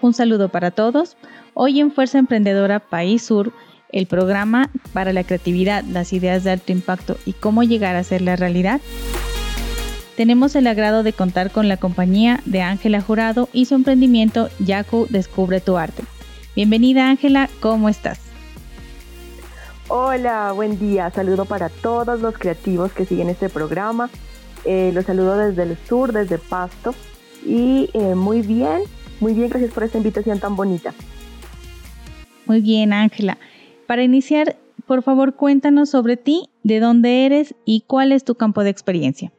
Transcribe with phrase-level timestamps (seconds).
[0.00, 1.16] Un saludo para todos.
[1.54, 3.52] Hoy en Fuerza Emprendedora País Sur,
[3.90, 8.22] el programa para la creatividad, las ideas de alto impacto y cómo llegar a hacer
[8.22, 8.80] la realidad,
[10.16, 15.06] tenemos el agrado de contar con la compañía de Ángela Jurado y su emprendimiento Yaku
[15.10, 16.02] Descubre tu Arte.
[16.54, 18.20] Bienvenida Ángela, ¿cómo estás?
[19.88, 21.10] Hola, buen día.
[21.10, 24.10] Saludo para todos los creativos que siguen este programa.
[24.64, 26.94] Eh, los saludo desde el sur, desde Pasto.
[27.46, 28.82] Y eh, muy bien,
[29.20, 30.92] muy bien, gracias por esta invitación tan bonita.
[32.46, 33.36] Muy bien, Ángela.
[33.86, 34.56] Para iniciar,
[34.86, 39.32] por favor, cuéntanos sobre ti, de dónde eres y cuál es tu campo de experiencia.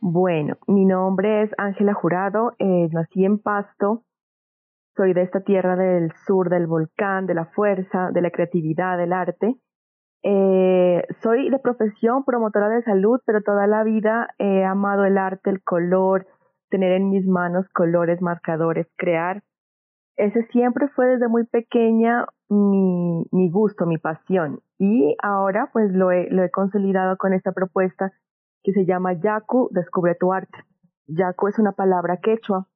[0.00, 4.02] Bueno, mi nombre es Ángela Jurado, eh, nací en Pasto,
[4.96, 9.12] soy de esta tierra del sur del volcán, de la fuerza, de la creatividad, del
[9.12, 9.54] arte.
[10.22, 15.50] Eh, soy de profesión promotora de salud, pero toda la vida he amado el arte,
[15.50, 16.26] el color,
[16.72, 19.42] tener en mis manos colores, marcadores, crear.
[20.16, 24.60] Ese siempre fue desde muy pequeña mi, mi gusto, mi pasión.
[24.78, 28.10] Y ahora pues lo he, consolidado con esta propuesta
[28.64, 30.64] que se llama Yaku, Descubre tu arte.
[31.08, 32.68] Yaku es una palabra quechua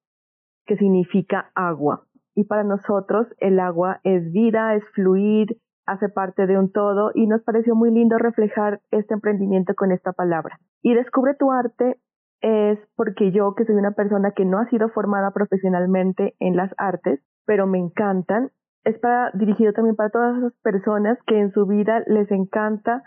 [0.67, 2.07] que significa agua.
[2.35, 7.27] Y para nosotros el agua es vida, es fluir, hace parte de un todo y
[7.27, 10.59] nos pareció muy lindo reflejar este emprendimiento con esta palabra.
[10.83, 11.99] Y Descubre tu arte
[12.41, 16.73] es porque yo, que soy una persona que no ha sido formada profesionalmente en las
[16.79, 18.51] artes, pero me encantan,
[18.85, 23.03] es para, dirigido también para todas esas personas que en su vida les encanta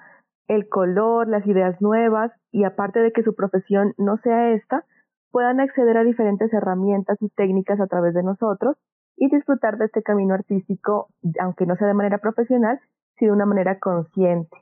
[0.48, 4.84] el color, las ideas nuevas y aparte de que su profesión no sea esta,
[5.32, 8.76] puedan acceder a diferentes herramientas y técnicas a través de nosotros
[9.16, 12.80] y disfrutar de este camino artístico, aunque no sea de manera profesional,
[13.18, 14.58] sino de una manera consciente.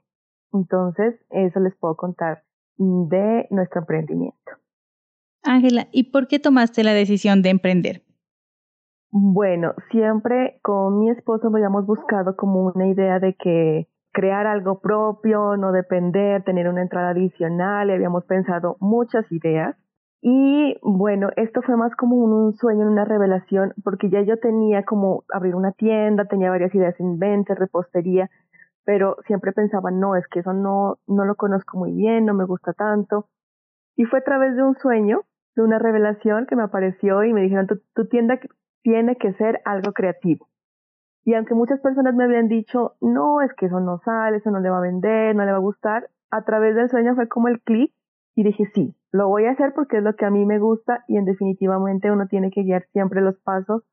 [0.52, 2.44] Entonces, eso les puedo contar
[2.78, 4.52] de nuestro emprendimiento.
[5.44, 8.04] Ángela, ¿y por qué tomaste la decisión de emprender?
[9.10, 15.56] Bueno, siempre con mi esposo habíamos buscado como una idea de que crear algo propio,
[15.58, 19.76] no depender, tener una entrada adicional, y habíamos pensado muchas ideas.
[20.22, 25.24] Y bueno, esto fue más como un, sueño, una revelación, porque ya yo tenía como
[25.32, 28.30] abrir una tienda, tenía varias ideas en mente, repostería,
[28.88, 32.46] pero siempre pensaba, no, es que eso no, no lo conozco muy bien, no me
[32.46, 33.28] gusta tanto.
[33.98, 35.26] Y fue a través de un sueño,
[35.58, 38.40] de una revelación que me apareció y me dijeron, tu, tu tienda
[38.84, 40.48] tiene que ser algo creativo.
[41.26, 44.62] Y aunque muchas personas me habían dicho, no, es que eso no sale, eso no
[44.62, 47.50] le va a vender, no le va a gustar, a través del sueño fue como
[47.50, 47.94] el clic
[48.36, 51.04] y dije, sí, lo voy a hacer porque es lo que a mí me gusta
[51.10, 53.84] y en definitivamente uno tiene que guiar siempre los pasos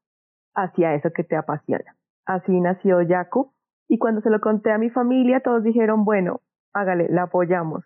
[0.54, 1.96] hacia eso que te apasiona.
[2.26, 3.50] Así nació Yaku
[3.88, 6.40] y cuando se lo conté a mi familia todos dijeron, bueno,
[6.72, 7.84] hágale, la apoyamos.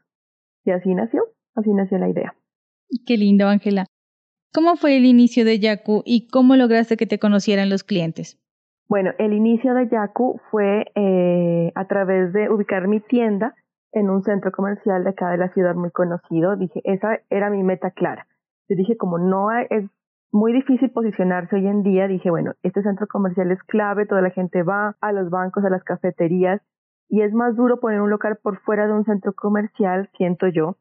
[0.65, 2.35] Y así nació, así nació la idea.
[3.07, 3.87] Qué lindo, Ángela.
[4.53, 8.39] ¿Cómo fue el inicio de Yaku y cómo lograste que te conocieran los clientes?
[8.89, 13.55] Bueno, el inicio de Yaku fue eh, a través de ubicar mi tienda
[13.93, 16.57] en un centro comercial de acá de la ciudad muy conocido.
[16.57, 18.27] Dije, esa era mi meta clara.
[18.69, 19.85] Yo dije, como no es
[20.33, 24.31] muy difícil posicionarse hoy en día, dije, bueno, este centro comercial es clave, toda la
[24.31, 26.61] gente va a los bancos, a las cafeterías,
[27.09, 30.77] y es más duro poner un local por fuera de un centro comercial, siento yo,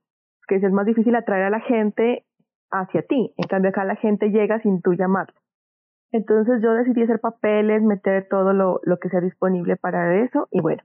[0.47, 2.25] que es más difícil atraer a la gente
[2.71, 3.33] hacia ti.
[3.37, 5.39] En cambio, acá la gente llega sin tú llamarla.
[6.11, 10.61] Entonces yo decidí hacer papeles, meter todo lo, lo que sea disponible para eso y
[10.61, 10.83] bueno,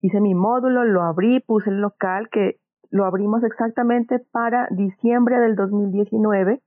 [0.00, 2.58] hice mi módulo, lo abrí, puse el local que
[2.90, 6.60] lo abrimos exactamente para diciembre del 2019.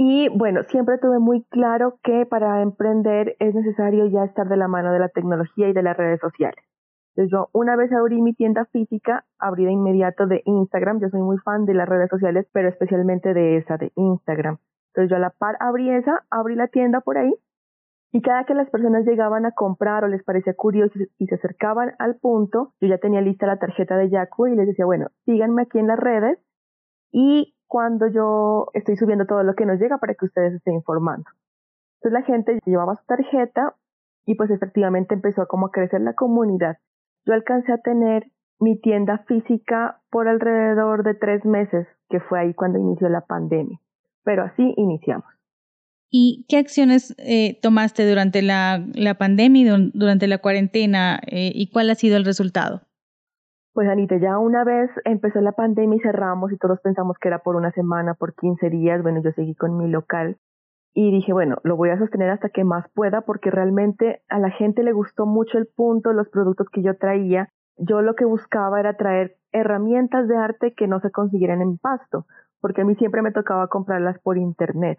[0.00, 4.68] Y bueno, siempre tuve muy claro que para emprender es necesario ya estar de la
[4.68, 6.64] mano de la tecnología y de las redes sociales.
[7.16, 11.00] Entonces yo una vez abrí mi tienda física, abrí de inmediato de Instagram.
[11.00, 14.58] Yo soy muy fan de las redes sociales, pero especialmente de esa, de Instagram.
[14.94, 17.34] Entonces yo a la par abrí esa, abrí la tienda por ahí
[18.12, 21.96] y cada que las personas llegaban a comprar o les parecía curioso y se acercaban
[21.98, 25.62] al punto, yo ya tenía lista la tarjeta de Yaku y les decía, bueno, síganme
[25.62, 26.38] aquí en las redes
[27.10, 31.30] y cuando yo estoy subiendo todo lo que nos llega para que ustedes estén informando.
[32.00, 33.76] Entonces la gente llevaba su tarjeta
[34.26, 36.78] y pues efectivamente empezó como a crecer la comunidad
[37.28, 38.24] yo alcancé a tener
[38.58, 43.78] mi tienda física por alrededor de tres meses, que fue ahí cuando inició la pandemia.
[44.24, 45.26] Pero así iniciamos.
[46.10, 51.70] ¿Y qué acciones eh, tomaste durante la, la pandemia y durante la cuarentena eh, y
[51.70, 52.87] cuál ha sido el resultado?
[53.78, 57.38] Pues Anita, ya una vez empezó la pandemia y cerramos y todos pensamos que era
[57.38, 60.36] por una semana, por 15 días, bueno, yo seguí con mi local
[60.94, 64.50] y dije, bueno, lo voy a sostener hasta que más pueda porque realmente a la
[64.50, 67.50] gente le gustó mucho el punto, los productos que yo traía.
[67.76, 72.26] Yo lo que buscaba era traer herramientas de arte que no se consiguieran en pasto,
[72.60, 74.98] porque a mí siempre me tocaba comprarlas por internet.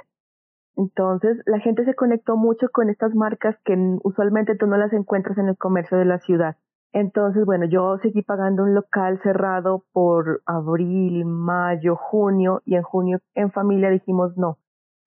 [0.78, 5.38] Entonces, la gente se conectó mucho con estas marcas que usualmente tú no las encuentras
[5.38, 6.56] en el comercio de la ciudad.
[6.91, 13.19] Entonces, bueno, yo seguí pagando un local cerrado por abril, mayo, junio y en junio
[13.36, 14.57] en familia dijimos no,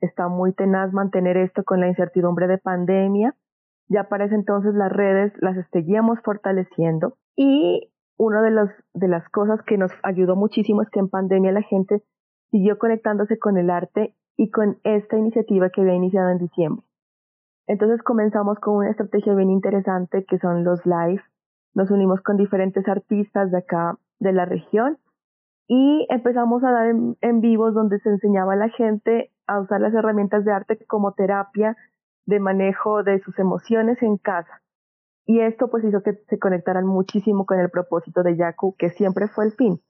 [0.01, 3.35] está muy tenaz mantener esto con la incertidumbre de pandemia.
[3.89, 9.29] Ya para ese entonces las redes las seguíamos fortaleciendo y una de, los, de las
[9.31, 12.03] cosas que nos ayudó muchísimo es que en pandemia la gente
[12.51, 16.87] siguió conectándose con el arte y con esta iniciativa que había iniciado en diciembre.
[17.67, 21.23] Entonces comenzamos con una estrategia bien interesante que son los live.
[21.75, 24.99] Nos unimos con diferentes artistas de acá de la región
[25.67, 29.81] y empezamos a dar en, en vivos donde se enseñaba a la gente a usar
[29.81, 31.77] las herramientas de arte como terapia
[32.27, 34.63] de manejo de sus emociones en casa.
[35.27, 39.29] Y esto pues hizo que se conectaran muchísimo con el propósito de Yaku, que siempre
[39.29, 39.81] fue el fin,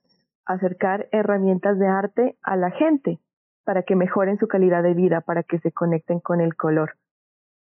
[0.45, 3.19] acercar herramientas de arte a la gente
[3.65, 6.91] para que mejoren su calidad de vida, para que se conecten con el color.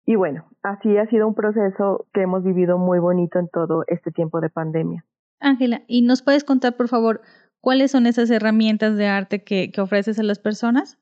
[0.06, 4.10] Y bueno, así ha sido un proceso que hemos vivido muy bonito en todo este
[4.10, 5.04] tiempo de pandemia.
[5.40, 7.22] Ángela, ¿y nos puedes contar, por favor,
[7.60, 10.98] cuáles son esas herramientas de arte que, que ofreces a las personas?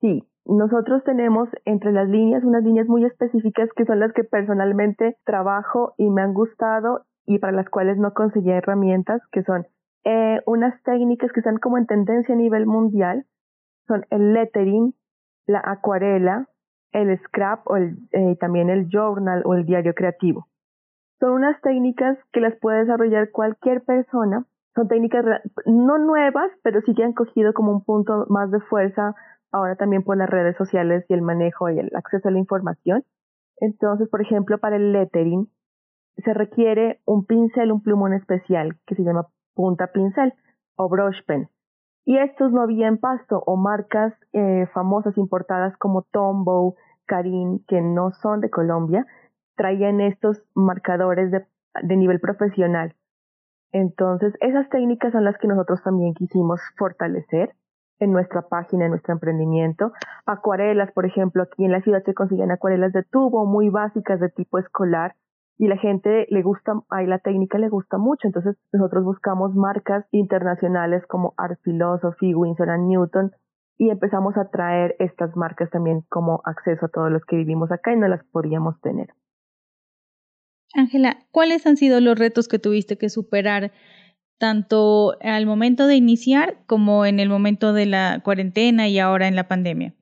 [0.00, 5.16] Sí, nosotros tenemos entre las líneas unas líneas muy específicas que son las que personalmente
[5.24, 9.66] trabajo y me han gustado y para las cuales no conseguía herramientas, que son
[10.04, 13.24] eh, unas técnicas que están como en tendencia a nivel mundial,
[13.86, 14.94] son el lettering,
[15.46, 16.48] la acuarela,
[16.92, 20.48] el scrap o el, eh, también el journal o el diario creativo.
[21.20, 24.44] Son unas técnicas que las puede desarrollar cualquier persona.
[24.74, 25.24] Son técnicas
[25.66, 29.14] no nuevas, pero sí que han cogido como un punto más de fuerza
[29.52, 33.04] ahora también por las redes sociales y el manejo y el acceso a la información.
[33.60, 35.48] Entonces, por ejemplo, para el lettering
[36.16, 40.34] se requiere un pincel, un plumón especial que se llama punta pincel
[40.76, 41.48] o brush pen.
[42.04, 46.74] Y estos no había en pasto o marcas eh, famosas importadas como Tombow,
[47.06, 49.06] Karin, que no son de Colombia,
[49.56, 51.46] traían estos marcadores de,
[51.82, 52.94] de nivel profesional.
[53.70, 57.54] Entonces, esas técnicas son las que nosotros también quisimos fortalecer
[58.00, 59.92] en nuestra página, en nuestro emprendimiento.
[60.26, 64.28] Acuarelas, por ejemplo, aquí en la ciudad se consiguen acuarelas de tubo muy básicas de
[64.28, 65.14] tipo escolar
[65.62, 68.26] y la gente le gusta, ahí la técnica le gusta mucho.
[68.26, 73.30] Entonces nosotros buscamos marcas internacionales como Art Philosophy, Winsor Newton
[73.78, 77.92] y empezamos a traer estas marcas también como acceso a todos los que vivimos acá
[77.92, 79.10] y no las podíamos tener.
[80.74, 83.70] Ángela, ¿cuáles han sido los retos que tuviste que superar
[84.38, 89.36] tanto al momento de iniciar como en el momento de la cuarentena y ahora en
[89.36, 89.94] la pandemia?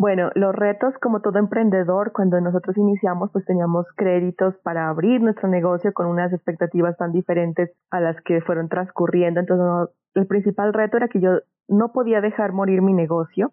[0.00, 5.46] Bueno, los retos, como todo emprendedor, cuando nosotros iniciamos, pues teníamos créditos para abrir nuestro
[5.46, 9.40] negocio con unas expectativas tan diferentes a las que fueron transcurriendo.
[9.40, 13.52] Entonces, el principal reto era que yo no podía dejar morir mi negocio.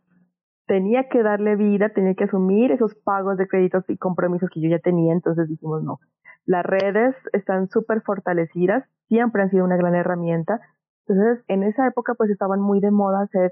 [0.68, 4.70] Tenía que darle vida, tenía que asumir esos pagos de créditos y compromisos que yo
[4.70, 5.12] ya tenía.
[5.12, 6.00] Entonces dijimos, no,
[6.46, 10.62] las redes están súper fortalecidas, siempre han sido una gran herramienta.
[11.06, 13.52] Entonces, en esa época pues estaban muy de moda hacer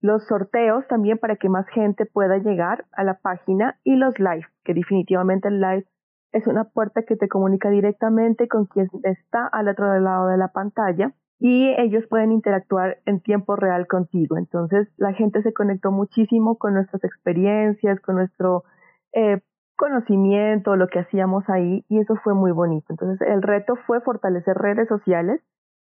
[0.00, 4.46] los sorteos también para que más gente pueda llegar a la página y los live,
[4.64, 5.86] que definitivamente el live
[6.32, 10.48] es una puerta que te comunica directamente con quien está al otro lado de la
[10.48, 14.36] pantalla y ellos pueden interactuar en tiempo real contigo.
[14.36, 18.64] Entonces la gente se conectó muchísimo con nuestras experiencias, con nuestro
[19.12, 19.40] eh,
[19.78, 22.86] conocimiento, lo que hacíamos ahí, y eso fue muy bonito.
[22.90, 25.40] Entonces, el reto fue fortalecer redes sociales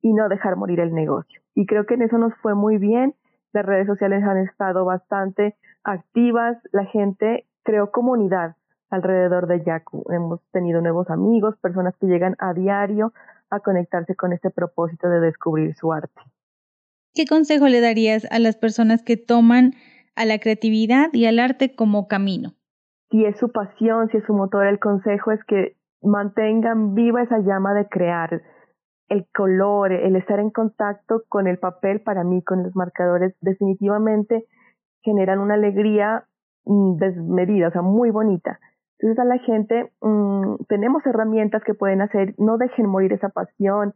[0.02, 1.40] y no dejar morir el negocio.
[1.54, 3.14] Y creo que en eso nos fue muy bien.
[3.52, 8.56] Las redes sociales han estado bastante activas, la gente creó comunidad
[8.90, 10.04] alrededor de Yaku.
[10.12, 13.12] Hemos tenido nuevos amigos, personas que llegan a diario
[13.50, 16.20] a conectarse con este propósito de descubrir su arte.
[17.14, 19.74] ¿Qué consejo le darías a las personas que toman
[20.14, 22.54] a la creatividad y al arte como camino?
[23.10, 27.38] si es su pasión, si es su motor, el consejo es que mantengan viva esa
[27.40, 28.42] llama de crear
[29.10, 34.46] el color, el estar en contacto con el papel para mí, con los marcadores, definitivamente
[35.02, 36.24] generan una alegría
[36.64, 38.58] mm, desmedida, o sea, muy bonita.
[38.98, 43.94] Entonces a la gente mmm, tenemos herramientas que pueden hacer, no dejen morir esa pasión,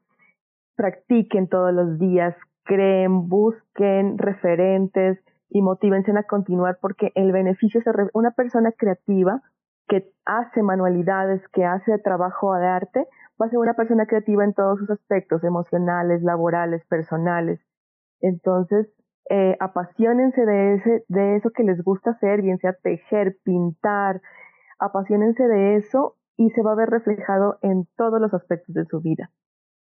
[0.77, 5.19] practiquen todos los días, creen, busquen referentes,
[5.55, 9.41] y motívense a continuar porque el beneficio es una persona creativa
[9.87, 13.07] que hace manualidades, que hace trabajo de arte,
[13.41, 17.61] va a ser una persona creativa en todos sus aspectos, emocionales, laborales, personales.
[18.21, 18.87] Entonces,
[19.31, 24.21] eh, apasionense de, ese, de eso que les gusta hacer, bien sea tejer, pintar,
[24.79, 29.01] apasionense de eso y se va a ver reflejado en todos los aspectos de su
[29.01, 29.31] vida.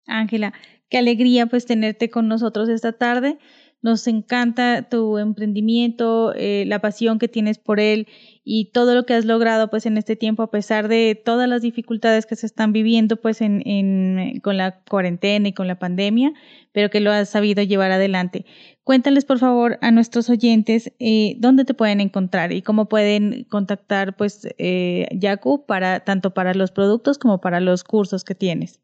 [0.07, 0.53] Ángela,
[0.89, 3.37] qué alegría pues tenerte con nosotros esta tarde.
[3.83, 8.07] Nos encanta tu emprendimiento, eh, la pasión que tienes por él
[8.43, 11.61] y todo lo que has logrado pues en este tiempo a pesar de todas las
[11.61, 16.33] dificultades que se están viviendo pues en, en, con la cuarentena y con la pandemia,
[16.71, 18.45] pero que lo has sabido llevar adelante.
[18.83, 24.15] Cuéntales por favor a nuestros oyentes eh, dónde te pueden encontrar y cómo pueden contactar
[24.15, 28.81] pues eh, Yaku para tanto para los productos como para los cursos que tienes.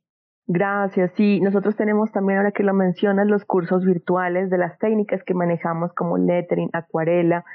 [0.48, 1.12] Gracias.
[1.16, 5.34] Sí, nosotros tenemos también, ahora que lo mencionas, los cursos virtuales de las técnicas que
[5.34, 7.46] manejamos como lettering, acuarela,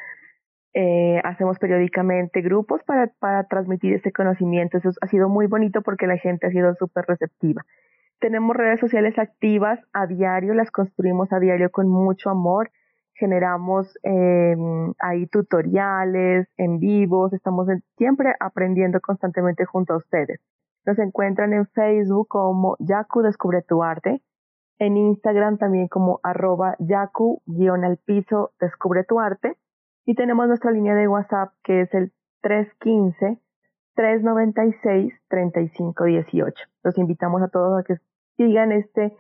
[0.73, 4.79] eh, hacemos periódicamente grupos para, para transmitir este conocimiento.
[4.79, 7.63] Eso ha sido muy bonito porque la gente ha sido súper receptiva.
[8.21, 12.71] Tenemos redes sociales activas a diario, las construimos a diario con mucho amor.
[13.15, 14.57] Generamos eh,
[15.01, 20.41] ahí tutoriales en vivos, estamos siempre aprendiendo constantemente junto a ustedes.
[20.89, 24.23] Nos encuentran en Facebook como Yaku Descubre tu Arte,
[24.79, 29.59] en Instagram también como arroba Yaku-al piso Descubre tu Arte
[30.07, 32.15] y tenemos nuestra línea de WhatsApp que es el
[33.97, 36.55] 315-396-3518.
[36.83, 37.97] Los invitamos a todos a que
[38.39, 39.15] sigan este,